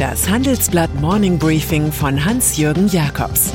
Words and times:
Das 0.00 0.30
Handelsblatt 0.30 0.94
Morning 0.94 1.38
Briefing 1.38 1.92
von 1.92 2.24
Hans-Jürgen 2.24 2.88
Jakobs 2.88 3.52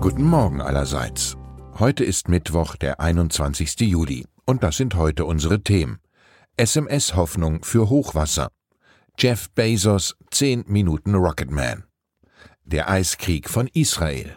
Guten 0.00 0.22
Morgen 0.22 0.60
allerseits. 0.60 1.36
Heute 1.80 2.04
ist 2.04 2.28
Mittwoch, 2.28 2.76
der 2.76 3.00
21. 3.00 3.80
Juli. 3.80 4.24
Und 4.46 4.62
das 4.62 4.76
sind 4.76 4.94
heute 4.94 5.24
unsere 5.24 5.64
Themen. 5.64 5.98
SMS-Hoffnung 6.56 7.64
für 7.64 7.90
Hochwasser. 7.90 8.52
Jeff 9.18 9.50
Bezos 9.50 10.14
10 10.30 10.66
Minuten 10.68 11.16
Rocketman. 11.16 11.86
Der 12.62 12.88
Eiskrieg 12.88 13.50
von 13.50 13.66
Israel. 13.74 14.36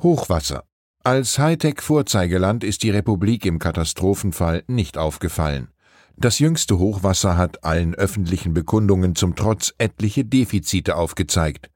Hochwasser. 0.00 0.62
Als 1.02 1.40
Hightech-Vorzeigeland 1.40 2.62
ist 2.62 2.84
die 2.84 2.90
Republik 2.90 3.44
im 3.44 3.58
Katastrophenfall 3.58 4.62
nicht 4.68 4.96
aufgefallen. 4.96 5.68
Das 6.16 6.38
jüngste 6.38 6.78
Hochwasser 6.78 7.36
hat 7.36 7.64
allen 7.64 7.96
öffentlichen 7.96 8.54
Bekundungen 8.54 9.16
zum 9.16 9.34
Trotz 9.34 9.74
etliche 9.78 10.24
Defizite 10.24 10.94
aufgezeigt. 10.94 11.70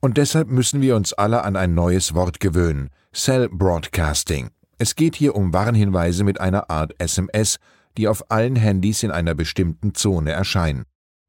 Und 0.00 0.16
deshalb 0.16 0.48
müssen 0.48 0.80
wir 0.80 0.96
uns 0.96 1.12
alle 1.12 1.44
an 1.44 1.54
ein 1.54 1.74
neues 1.74 2.14
Wort 2.14 2.40
gewöhnen. 2.40 2.90
Cell 3.12 3.48
Broadcasting. 3.48 4.50
Es 4.78 4.96
geht 4.96 5.14
hier 5.14 5.36
um 5.36 5.52
Warnhinweise 5.52 6.24
mit 6.24 6.40
einer 6.40 6.70
Art 6.70 6.94
SMS, 6.98 7.58
die 7.96 8.08
auf 8.08 8.28
allen 8.28 8.56
Handys 8.56 9.04
in 9.04 9.12
einer 9.12 9.36
bestimmten 9.36 9.94
Zone 9.94 10.32
erscheinen. 10.32 10.84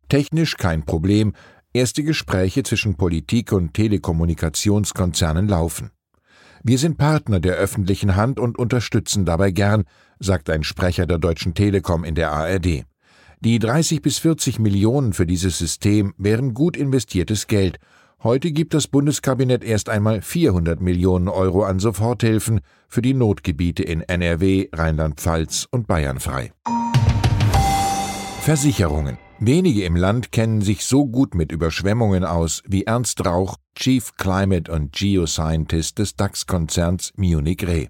Technisch 0.07 0.57
kein 0.57 0.83
Problem, 0.83 1.33
erste 1.73 2.03
Gespräche 2.03 2.63
zwischen 2.63 2.95
Politik 2.95 3.51
und 3.51 3.75
Telekommunikationskonzernen 3.75 5.47
laufen. 5.47 5.91
Wir 6.63 6.77
sind 6.77 6.97
Partner 6.97 7.39
der 7.39 7.55
öffentlichen 7.55 8.15
Hand 8.15 8.39
und 8.39 8.57
unterstützen 8.57 9.25
dabei 9.25 9.51
gern, 9.51 9.85
sagt 10.19 10.49
ein 10.49 10.63
Sprecher 10.63 11.05
der 11.05 11.17
Deutschen 11.17 11.53
Telekom 11.53 12.03
in 12.03 12.15
der 12.15 12.31
ARD. 12.31 12.83
Die 13.39 13.59
30 13.59 14.01
bis 14.01 14.17
40 14.17 14.59
Millionen 14.59 15.13
für 15.13 15.25
dieses 15.25 15.57
System 15.57 16.13
wären 16.17 16.53
gut 16.53 16.75
investiertes 16.75 17.47
Geld. 17.47 17.79
Heute 18.21 18.51
gibt 18.51 18.73
das 18.73 18.87
Bundeskabinett 18.87 19.63
erst 19.63 19.87
einmal 19.87 20.21
400 20.21 20.81
Millionen 20.81 21.29
Euro 21.29 21.63
an 21.63 21.79
Soforthilfen 21.79 22.59
für 22.89 23.01
die 23.01 23.13
Notgebiete 23.13 23.83
in 23.83 24.01
NRW, 24.01 24.67
Rheinland-Pfalz 24.73 25.67
und 25.71 25.87
Bayern 25.87 26.19
frei. 26.19 26.51
Versicherungen. 28.41 29.17
Wenige 29.41 29.85
im 29.85 29.95
Land 29.95 30.33
kennen 30.33 30.61
sich 30.61 30.83
so 30.83 31.05
gut 31.05 31.33
mit 31.33 31.53
Überschwemmungen 31.53 32.25
aus 32.25 32.61
wie 32.67 32.83
Ernst 32.83 33.25
Rauch, 33.25 33.55
Chief 33.73 34.17
Climate 34.17 34.69
und 34.69 34.91
Geoscientist 34.91 35.97
des 35.97 36.17
DAX-Konzerns 36.17 37.13
Munich 37.15 37.65
Re. 37.65 37.87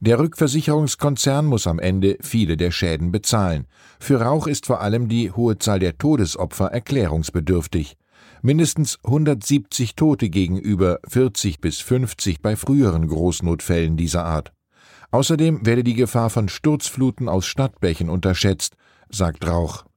Der 0.00 0.18
Rückversicherungskonzern 0.18 1.44
muss 1.44 1.66
am 1.66 1.78
Ende 1.78 2.16
viele 2.22 2.56
der 2.56 2.70
Schäden 2.70 3.12
bezahlen. 3.12 3.66
Für 4.00 4.22
Rauch 4.22 4.46
ist 4.46 4.64
vor 4.64 4.80
allem 4.80 5.08
die 5.08 5.30
hohe 5.30 5.58
Zahl 5.58 5.78
der 5.78 5.98
Todesopfer 5.98 6.68
erklärungsbedürftig. 6.68 7.98
Mindestens 8.40 8.98
170 9.04 9.94
Tote 9.94 10.30
gegenüber 10.30 11.00
40 11.06 11.60
bis 11.60 11.80
50 11.80 12.40
bei 12.40 12.56
früheren 12.56 13.08
Großnotfällen 13.08 13.98
dieser 13.98 14.24
Art. 14.24 14.52
Außerdem 15.10 15.66
werde 15.66 15.84
die 15.84 15.94
Gefahr 15.94 16.30
von 16.30 16.48
Sturzfluten 16.48 17.28
aus 17.28 17.44
Stadtbächen 17.44 18.08
unterschätzt, 18.08 18.74
sagt 19.10 19.46
Rauch. 19.46 19.87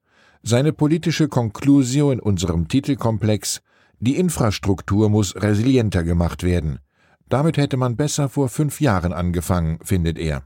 Seine 0.44 0.74
politische 0.74 1.28
Konklusion 1.28 2.14
in 2.14 2.20
unserem 2.20 2.68
Titelkomplex 2.68 3.62
Die 4.00 4.16
Infrastruktur 4.16 5.08
muss 5.08 5.36
resilienter 5.36 6.04
gemacht 6.04 6.42
werden. 6.42 6.80
Damit 7.30 7.58
hätte 7.58 7.78
man 7.78 7.96
besser 7.96 8.28
vor 8.28 8.50
fünf 8.50 8.82
Jahren 8.82 9.14
angefangen, 9.14 9.78
findet 9.84 10.18
er. 10.18 10.44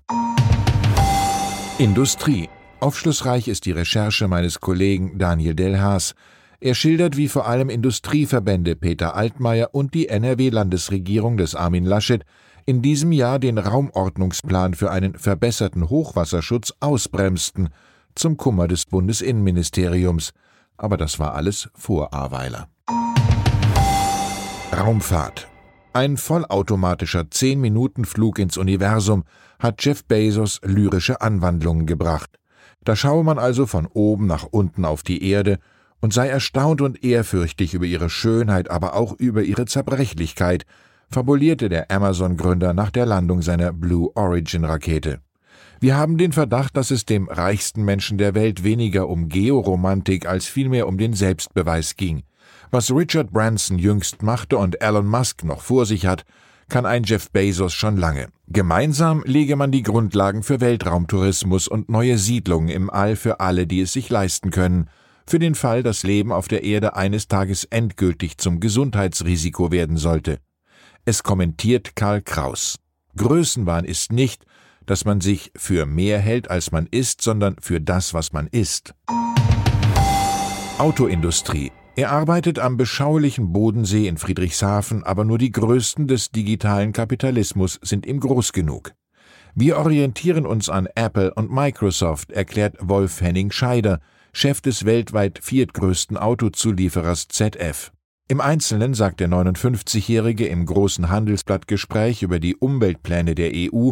Industrie. 1.77 2.49
Aufschlussreich 2.81 3.47
ist 3.47 3.65
die 3.65 3.71
Recherche 3.71 4.27
meines 4.27 4.59
Kollegen 4.59 5.17
Daniel 5.17 5.55
Delhaas. 5.55 6.13
Er 6.59 6.75
schildert, 6.75 7.15
wie 7.15 7.29
vor 7.29 7.47
allem 7.47 7.69
Industrieverbände 7.69 8.75
Peter 8.75 9.15
Altmaier 9.15 9.69
und 9.71 9.93
die 9.93 10.09
NRW-Landesregierung 10.09 11.37
des 11.37 11.55
Armin 11.55 11.85
Laschet 11.85 12.25
in 12.65 12.81
diesem 12.81 13.13
Jahr 13.13 13.39
den 13.39 13.57
Raumordnungsplan 13.57 14.73
für 14.73 14.91
einen 14.91 15.17
verbesserten 15.17 15.89
Hochwasserschutz 15.89 16.73
ausbremsten 16.81 17.69
zum 18.15 18.37
Kummer 18.37 18.67
des 18.67 18.85
Bundesinnenministeriums, 18.85 20.31
aber 20.77 20.97
das 20.97 21.19
war 21.19 21.35
alles 21.35 21.69
vor 21.75 22.13
Ahrweiler. 22.13 22.67
Raumfahrt. 24.75 25.47
Ein 25.93 26.17
vollautomatischer 26.17 27.21
10-Minuten-Flug 27.21 28.39
ins 28.39 28.57
Universum 28.57 29.23
hat 29.59 29.83
Jeff 29.85 30.03
Bezos 30.03 30.59
lyrische 30.63 31.21
Anwandlungen 31.21 31.85
gebracht. 31.85 32.37
Da 32.83 32.95
schaue 32.95 33.23
man 33.23 33.39
also 33.39 33.65
von 33.65 33.87
oben 33.87 34.27
nach 34.27 34.43
unten 34.43 34.83
auf 34.83 35.03
die 35.03 35.23
Erde 35.29 35.59
und 36.01 36.13
sei 36.13 36.27
erstaunt 36.27 36.81
und 36.81 37.03
ehrfürchtig 37.03 37.73
über 37.73 37.85
ihre 37.85 38.09
Schönheit, 38.09 38.69
aber 38.69 38.95
auch 38.95 39.13
über 39.13 39.43
ihre 39.43 39.65
Zerbrechlichkeit, 39.65 40.65
fabulierte 41.09 41.69
der 41.69 41.89
Amazon-Gründer 41.89 42.73
nach 42.73 42.91
der 42.91 43.05
Landung 43.05 43.41
seiner 43.41 43.71
Blue 43.71 44.11
Origin-Rakete. 44.15 45.21
Wir 45.79 45.97
haben 45.97 46.17
den 46.17 46.31
Verdacht, 46.31 46.77
dass 46.77 46.91
es 46.91 47.05
dem 47.05 47.27
reichsten 47.27 47.83
Menschen 47.83 48.17
der 48.17 48.33
Welt 48.33 48.63
weniger 48.63 49.09
um 49.09 49.29
Georomantik 49.29 50.25
als 50.25 50.45
vielmehr 50.45 50.87
um 50.87 50.97
den 50.97 51.13
Selbstbeweis 51.13 51.95
ging. 51.95 52.23
Was 52.71 52.91
Richard 52.91 53.31
Branson 53.31 53.77
jüngst 53.77 54.23
machte 54.23 54.57
und 54.57 54.81
Elon 54.81 55.07
Musk 55.07 55.43
noch 55.43 55.61
vor 55.61 55.85
sich 55.85 56.05
hat, 56.05 56.25
kann 56.69 56.85
ein 56.85 57.03
Jeff 57.03 57.29
Bezos 57.29 57.73
schon 57.73 57.97
lange. 57.97 58.29
Gemeinsam 58.47 59.23
lege 59.25 59.55
man 59.55 59.71
die 59.71 59.83
Grundlagen 59.83 60.43
für 60.43 60.61
Weltraumtourismus 60.61 61.67
und 61.67 61.89
neue 61.89 62.17
Siedlungen 62.17 62.69
im 62.69 62.89
All 62.89 63.15
für 63.15 63.39
alle, 63.39 63.67
die 63.67 63.81
es 63.81 63.93
sich 63.93 64.09
leisten 64.09 64.51
können, 64.51 64.89
für 65.27 65.39
den 65.39 65.55
Fall, 65.55 65.83
das 65.83 66.03
Leben 66.03 66.31
auf 66.31 66.47
der 66.47 66.63
Erde 66.63 66.95
eines 66.95 67.27
Tages 67.27 67.63
endgültig 67.65 68.37
zum 68.37 68.59
Gesundheitsrisiko 68.59 69.71
werden 69.71 69.97
sollte. 69.97 70.39
Es 71.03 71.23
kommentiert 71.23 71.95
Karl 71.95 72.21
Kraus. 72.21 72.77
Größenwahn 73.15 73.85
ist 73.85 74.11
nicht, 74.11 74.45
dass 74.85 75.05
man 75.05 75.21
sich 75.21 75.51
für 75.55 75.85
mehr 75.85 76.19
hält, 76.19 76.49
als 76.49 76.71
man 76.71 76.87
ist, 76.89 77.21
sondern 77.21 77.55
für 77.61 77.81
das, 77.81 78.13
was 78.13 78.33
man 78.33 78.47
ist. 78.47 78.93
Autoindustrie. 80.77 81.71
Er 81.95 82.11
arbeitet 82.11 82.59
am 82.59 82.75
beschaulichen 82.75 83.53
Bodensee 83.53 84.07
in 84.07 84.17
Friedrichshafen, 84.17 85.03
aber 85.03 85.23
nur 85.23 85.37
die 85.37 85.51
Größten 85.51 86.07
des 86.07 86.31
digitalen 86.31 86.91
Kapitalismus 86.91 87.79
sind 87.81 88.05
ihm 88.05 88.19
groß 88.19 88.51
genug. 88.51 88.91
Wir 89.53 89.77
orientieren 89.77 90.45
uns 90.45 90.67
an 90.67 90.89
Apple 90.95 91.33
und 91.33 91.49
Microsoft, 91.49 92.31
erklärt 92.33 92.75
Wolf 92.81 93.21
Henning 93.21 93.51
Scheider, 93.51 94.01
Chef 94.33 94.59
des 94.59 94.83
weltweit 94.83 95.39
viertgrößten 95.41 96.17
Autozulieferers 96.17 97.29
ZF. 97.29 97.93
Im 98.27 98.41
Einzelnen 98.41 98.93
sagt 98.93 99.21
der 99.21 99.29
59-Jährige 99.29 100.47
im 100.47 100.65
großen 100.65 101.09
Handelsblattgespräch 101.09 102.21
über 102.21 102.41
die 102.41 102.57
Umweltpläne 102.57 103.35
der 103.35 103.51
EU, 103.53 103.91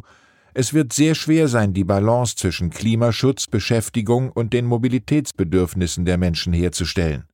es 0.53 0.73
wird 0.73 0.94
sehr 0.94 1.15
schwer 1.15 1.47
sein, 1.47 1.73
die 1.73 1.83
Balance 1.83 2.35
zwischen 2.35 2.69
Klimaschutz, 2.69 3.47
Beschäftigung 3.47 4.31
und 4.31 4.53
den 4.53 4.65
Mobilitätsbedürfnissen 4.65 6.05
der 6.05 6.17
Menschen 6.17 6.53
herzustellen. 6.53 7.25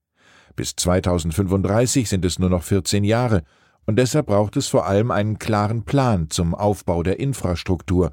Bis 0.55 0.75
2035 0.75 2.07
sind 2.07 2.25
es 2.25 2.39
nur 2.39 2.49
noch 2.49 2.63
14 2.63 3.03
Jahre, 3.03 3.43
und 3.85 3.97
deshalb 3.97 4.27
braucht 4.27 4.55
es 4.55 4.67
vor 4.67 4.85
allem 4.85 5.09
einen 5.09 5.39
klaren 5.39 5.83
Plan 5.83 6.29
zum 6.29 6.53
Aufbau 6.53 7.01
der 7.01 7.19
Infrastruktur. 7.19 8.11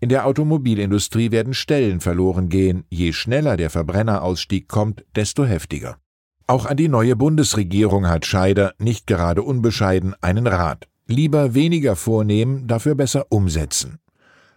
In 0.00 0.08
der 0.08 0.26
Automobilindustrie 0.26 1.30
werden 1.30 1.52
Stellen 1.52 2.00
verloren 2.00 2.48
gehen, 2.48 2.84
je 2.88 3.12
schneller 3.12 3.56
der 3.56 3.70
Verbrennerausstieg 3.70 4.66
kommt, 4.66 5.04
desto 5.14 5.44
heftiger. 5.44 5.98
Auch 6.46 6.66
an 6.66 6.76
die 6.76 6.88
neue 6.88 7.16
Bundesregierung 7.16 8.08
hat 8.08 8.26
Scheider, 8.26 8.74
nicht 8.78 9.06
gerade 9.06 9.42
unbescheiden, 9.42 10.14
einen 10.20 10.46
Rat. 10.46 10.88
Lieber 11.06 11.54
weniger 11.54 11.96
vornehmen, 11.96 12.66
dafür 12.66 12.94
besser 12.94 13.26
umsetzen. 13.28 13.98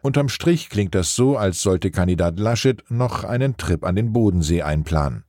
Unterm 0.04 0.28
Strich 0.28 0.70
klingt 0.70 0.96
das 0.96 1.16
so, 1.16 1.38
als 1.38 1.62
sollte 1.62 1.90
Kandidat 1.90 2.38
Laschet 2.38 2.84
noch 2.90 3.24
einen 3.24 3.56
Trip 3.56 3.86
an 3.86 3.96
den 3.96 4.12
Bodensee 4.12 4.62
einplanen. 4.62 5.24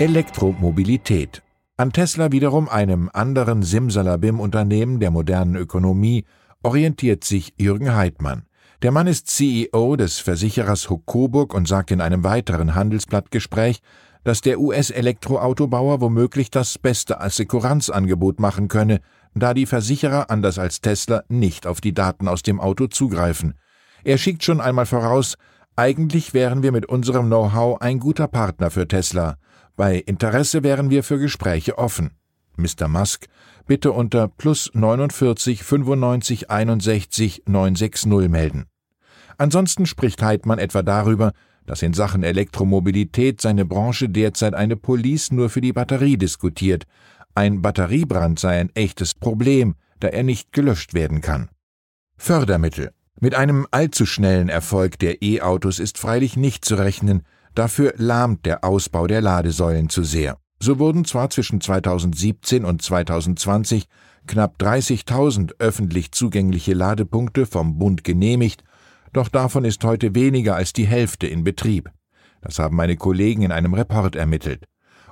Elektromobilität. 0.00 1.40
An 1.76 1.92
Tesla 1.92 2.32
wiederum 2.32 2.68
einem 2.68 3.08
anderen 3.12 3.62
Simsalabim-Unternehmen 3.62 4.98
der 4.98 5.12
modernen 5.12 5.54
Ökonomie 5.54 6.24
orientiert 6.64 7.22
sich 7.22 7.54
Jürgen 7.58 7.94
Heidmann. 7.94 8.42
Der 8.82 8.90
Mann 8.90 9.06
ist 9.06 9.28
CEO 9.28 9.94
des 9.94 10.18
Versicherers 10.18 10.90
Huck 10.90 11.06
Coburg 11.06 11.54
und 11.54 11.68
sagt 11.68 11.92
in 11.92 12.00
einem 12.00 12.24
weiteren 12.24 12.74
Handelsblattgespräch, 12.74 13.82
dass 14.24 14.40
der 14.40 14.58
US-Elektroautobauer 14.58 16.00
womöglich 16.00 16.50
das 16.50 16.76
beste 16.76 17.20
Assekuranzangebot 17.20 18.40
machen 18.40 18.66
könne, 18.66 19.00
da 19.34 19.54
die 19.54 19.66
Versicherer 19.66 20.30
anders 20.30 20.58
als 20.58 20.80
Tesla 20.80 21.22
nicht 21.28 21.66
auf 21.66 21.80
die 21.80 21.94
Daten 21.94 22.28
aus 22.28 22.42
dem 22.42 22.60
Auto 22.60 22.86
zugreifen. 22.86 23.54
Er 24.04 24.18
schickt 24.18 24.44
schon 24.44 24.60
einmal 24.60 24.86
voraus, 24.86 25.36
eigentlich 25.76 26.34
wären 26.34 26.62
wir 26.62 26.72
mit 26.72 26.86
unserem 26.86 27.26
Know-how 27.26 27.80
ein 27.80 27.98
guter 28.00 28.28
Partner 28.28 28.70
für 28.70 28.88
Tesla. 28.88 29.36
Bei 29.76 29.96
Interesse 29.96 30.62
wären 30.62 30.90
wir 30.90 31.02
für 31.02 31.18
Gespräche 31.18 31.78
offen. 31.78 32.10
Mr. 32.56 32.88
Musk, 32.88 33.26
bitte 33.66 33.92
unter 33.92 34.28
plus 34.28 34.70
49 34.74 35.62
95 35.64 36.50
61 36.50 37.42
960 37.46 38.28
melden. 38.28 38.66
Ansonsten 39.38 39.86
spricht 39.86 40.22
Heidmann 40.22 40.58
etwa 40.58 40.82
darüber, 40.82 41.32
dass 41.64 41.82
in 41.82 41.94
Sachen 41.94 42.24
Elektromobilität 42.24 43.40
seine 43.40 43.64
Branche 43.64 44.08
derzeit 44.08 44.54
eine 44.54 44.76
Police 44.76 45.32
nur 45.32 45.48
für 45.48 45.60
die 45.60 45.72
Batterie 45.72 46.18
diskutiert. 46.18 46.84
Ein 47.34 47.62
Batteriebrand 47.62 48.38
sei 48.38 48.60
ein 48.60 48.70
echtes 48.74 49.14
Problem, 49.14 49.76
da 50.00 50.08
er 50.08 50.22
nicht 50.22 50.52
gelöscht 50.52 50.94
werden 50.94 51.20
kann. 51.20 51.48
Fördermittel. 52.16 52.92
Mit 53.20 53.34
einem 53.34 53.66
allzu 53.70 54.06
schnellen 54.06 54.48
Erfolg 54.48 54.98
der 54.98 55.22
E-Autos 55.22 55.78
ist 55.78 55.98
freilich 55.98 56.36
nicht 56.36 56.64
zu 56.64 56.74
rechnen, 56.74 57.22
dafür 57.54 57.94
lahmt 57.96 58.46
der 58.46 58.64
Ausbau 58.64 59.06
der 59.06 59.20
Ladesäulen 59.20 59.88
zu 59.88 60.04
sehr. 60.04 60.38
So 60.62 60.78
wurden 60.78 61.04
zwar 61.04 61.30
zwischen 61.30 61.60
2017 61.60 62.64
und 62.64 62.82
2020 62.82 63.86
knapp 64.26 64.60
30.000 64.60 65.54
öffentlich 65.58 66.12
zugängliche 66.12 66.74
Ladepunkte 66.74 67.46
vom 67.46 67.78
Bund 67.78 68.04
genehmigt, 68.04 68.64
doch 69.12 69.28
davon 69.28 69.64
ist 69.64 69.82
heute 69.84 70.14
weniger 70.14 70.56
als 70.56 70.72
die 70.72 70.86
Hälfte 70.86 71.26
in 71.26 71.44
Betrieb. 71.44 71.90
Das 72.42 72.58
haben 72.58 72.76
meine 72.76 72.96
Kollegen 72.96 73.42
in 73.42 73.52
einem 73.52 73.74
Report 73.74 74.16
ermittelt. 74.16 74.64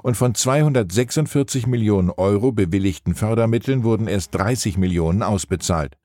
Und 0.02 0.16
von 0.16 0.34
246 0.34 1.66
Millionen 1.66 2.10
Euro 2.10 2.52
bewilligten 2.52 3.14
Fördermitteln 3.14 3.84
wurden 3.84 4.08
erst 4.08 4.34
30 4.34 4.78
Millionen 4.78 5.22
ausbezahlt. 5.22 5.96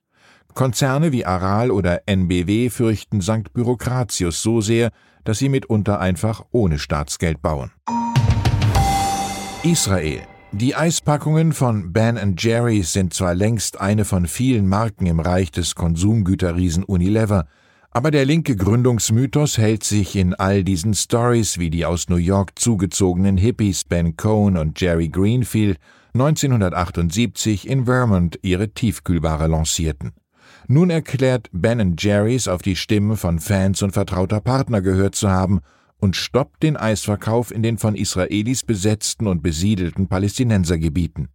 Konzerne 0.54 1.10
wie 1.10 1.26
Aral 1.26 1.72
oder 1.72 2.02
NBW 2.06 2.70
fürchten 2.70 3.20
St. 3.20 3.52
Bürokratius 3.52 4.40
so 4.40 4.60
sehr, 4.60 4.90
dass 5.24 5.38
sie 5.38 5.48
mitunter 5.48 5.98
einfach 5.98 6.44
ohne 6.52 6.78
Staatsgeld 6.78 7.42
bauen. 7.42 7.72
Israel. 9.64 10.20
Die 10.52 10.76
Eispackungen 10.76 11.52
von 11.52 11.92
Ben 11.92 12.36
Jerry's 12.38 12.92
sind 12.92 13.12
zwar 13.12 13.34
längst 13.34 13.80
eine 13.80 14.04
von 14.04 14.28
vielen 14.28 14.68
Marken 14.68 15.06
im 15.06 15.18
Reich 15.18 15.50
des 15.50 15.74
Konsumgüterriesen 15.74 16.84
Unilever, 16.84 17.48
aber 17.94 18.10
der 18.10 18.24
linke 18.24 18.56
Gründungsmythos 18.56 19.56
hält 19.56 19.84
sich 19.84 20.16
in 20.16 20.34
all 20.34 20.64
diesen 20.64 20.94
Stories 20.94 21.58
wie 21.58 21.70
die 21.70 21.86
aus 21.86 22.08
New 22.08 22.16
York 22.16 22.58
zugezogenen 22.58 23.36
Hippies 23.36 23.84
Ben 23.84 24.16
Cohn 24.16 24.56
und 24.56 24.80
Jerry 24.80 25.08
Greenfield 25.08 25.78
1978 26.12 27.68
in 27.68 27.84
Vermont 27.84 28.40
ihre 28.42 28.68
Tiefkühlware 28.70 29.46
lancierten. 29.46 30.12
Nun 30.66 30.90
erklärt 30.90 31.48
Ben 31.52 31.94
Jerry's 31.96 32.48
auf 32.48 32.62
die 32.62 32.74
Stimme 32.74 33.16
von 33.16 33.38
Fans 33.38 33.80
und 33.80 33.92
vertrauter 33.92 34.40
Partner 34.40 34.80
gehört 34.80 35.14
zu 35.14 35.30
haben 35.30 35.60
und 35.98 36.16
stoppt 36.16 36.64
den 36.64 36.76
Eisverkauf 36.76 37.52
in 37.52 37.62
den 37.62 37.78
von 37.78 37.94
Israelis 37.94 38.64
besetzten 38.64 39.28
und 39.28 39.40
besiedelten 39.40 40.08
Palästinensergebieten. 40.08 41.28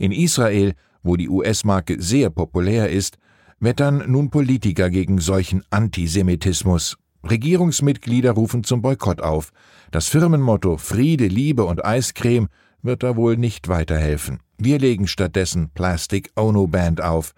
In 0.00 0.10
Israel, 0.10 0.72
wo 1.04 1.14
die 1.14 1.28
US-Marke 1.28 2.02
sehr 2.02 2.30
populär 2.30 2.90
ist, 2.90 3.16
wettern 3.60 4.04
nun 4.06 4.30
Politiker 4.30 4.90
gegen 4.90 5.18
solchen 5.18 5.62
Antisemitismus. 5.70 6.96
Regierungsmitglieder 7.28 8.32
rufen 8.32 8.64
zum 8.64 8.82
Boykott 8.82 9.20
auf. 9.20 9.52
Das 9.90 10.08
Firmenmotto 10.08 10.78
Friede, 10.78 11.26
Liebe 11.26 11.64
und 11.64 11.84
Eiscreme 11.84 12.48
wird 12.82 13.02
da 13.02 13.16
wohl 13.16 13.36
nicht 13.36 13.68
weiterhelfen. 13.68 14.40
Wir 14.58 14.78
legen 14.78 15.06
stattdessen 15.06 15.70
Plastic 15.74 16.30
Ono 16.36 16.66
Band 16.66 17.02
auf. 17.02 17.32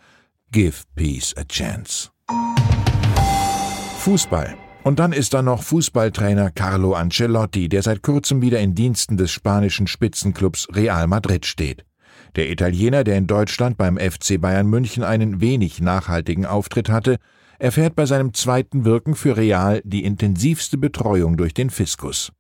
Give 0.53 0.77
Peace 0.95 1.35
a 1.37 1.45
Chance. 1.45 2.11
Fußball. 3.99 4.57
Und 4.85 4.99
dann 4.99 5.13
ist 5.13 5.33
da 5.33 5.43
noch 5.43 5.63
Fußballtrainer 5.63 6.51
Carlo 6.51 6.95
Ancelotti, 6.95 7.69
der 7.69 7.83
seit 7.83 8.03
kurzem 8.03 8.43
wieder 8.43 8.59
in 8.59 8.75
Diensten 8.75 9.17
des 9.17 9.31
spanischen 9.31 9.87
Spitzenclubs 9.87 10.67
Real 10.73 11.07
Madrid 11.07 11.47
steht. 11.47 11.85
Der 12.37 12.51
Italiener, 12.51 13.05
der 13.05 13.19
in 13.19 13.27
Deutschland 13.27 13.77
beim 13.77 13.99
FC 13.99 14.41
Bayern 14.41 14.67
München 14.67 15.05
einen 15.05 15.41
wenig 15.41 15.81
nachhaltigen 15.81 16.47
Auftritt 16.47 16.89
hatte, 16.89 17.19
erfährt 17.59 17.95
bei 17.95 18.07
seinem 18.07 18.33
zweiten 18.33 18.85
Wirken 18.85 19.15
für 19.15 19.37
Real 19.37 19.83
die 19.85 20.05
intensivste 20.05 20.79
Betreuung 20.79 21.37
durch 21.37 21.53
den 21.53 21.69
Fiskus. 21.69 22.33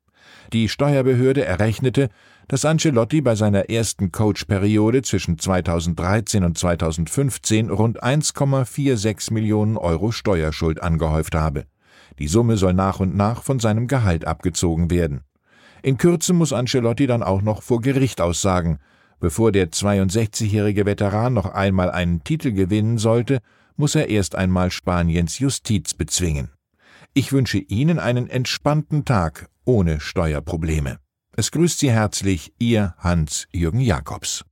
Die 0.52 0.68
Steuerbehörde 0.68 1.44
errechnete, 1.44 2.08
dass 2.48 2.64
Ancelotti 2.64 3.20
bei 3.20 3.34
seiner 3.34 3.70
ersten 3.70 4.12
Coachperiode 4.12 5.02
zwischen 5.02 5.38
2013 5.38 6.42
und 6.42 6.58
2015 6.58 7.70
rund 7.70 8.02
1,46 8.02 9.32
Millionen 9.32 9.76
Euro 9.76 10.10
Steuerschuld 10.10 10.82
angehäuft 10.82 11.34
habe. 11.34 11.64
Die 12.18 12.28
Summe 12.28 12.56
soll 12.56 12.74
nach 12.74 12.98
und 12.98 13.14
nach 13.14 13.42
von 13.42 13.58
seinem 13.60 13.86
Gehalt 13.86 14.26
abgezogen 14.26 14.90
werden. 14.90 15.20
In 15.82 15.98
Kürze 15.98 16.32
muss 16.32 16.52
Ancelotti 16.52 17.06
dann 17.06 17.22
auch 17.22 17.42
noch 17.42 17.62
vor 17.62 17.80
Gericht 17.80 18.20
aussagen, 18.20 18.78
Bevor 19.22 19.52
der 19.52 19.70
62-jährige 19.70 20.84
Veteran 20.84 21.32
noch 21.32 21.46
einmal 21.46 21.92
einen 21.92 22.24
Titel 22.24 22.50
gewinnen 22.50 22.98
sollte, 22.98 23.38
muss 23.76 23.94
er 23.94 24.08
erst 24.08 24.34
einmal 24.34 24.72
Spaniens 24.72 25.38
Justiz 25.38 25.94
bezwingen. 25.94 26.50
Ich 27.14 27.32
wünsche 27.32 27.58
Ihnen 27.58 28.00
einen 28.00 28.28
entspannten 28.28 29.04
Tag 29.04 29.48
ohne 29.64 30.00
Steuerprobleme. 30.00 30.98
Es 31.36 31.52
grüßt 31.52 31.78
Sie 31.78 31.92
herzlich 31.92 32.52
Ihr 32.58 32.96
Hans-Jürgen 32.98 33.78
Jakobs. 33.78 34.44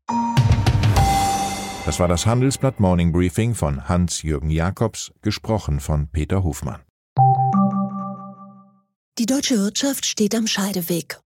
Das 1.85 1.99
war 1.99 2.07
das 2.07 2.25
Handelsblatt 2.25 2.79
Morning 2.79 3.11
Briefing 3.11 3.57
von 3.57 3.89
Hans-Jürgen 3.89 4.51
Jakobs, 4.51 5.11
gesprochen 5.21 5.81
von 5.81 6.07
Peter 6.07 6.45
Hofmann. 6.45 6.81
Die 9.19 9.27
deutsche 9.27 9.59
Wirtschaft 9.59 10.07
steht 10.07 10.37
am 10.37 10.47
Scheideweg. 10.47 11.19